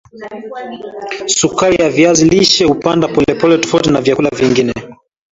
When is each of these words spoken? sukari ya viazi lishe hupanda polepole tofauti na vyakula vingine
sukari 1.37 1.75
ya 1.81 1.89
viazi 1.89 2.25
lishe 2.31 2.65
hupanda 2.65 3.07
polepole 3.07 3.57
tofauti 3.57 3.89
na 3.91 4.01
vyakula 4.01 4.29
vingine 4.29 4.73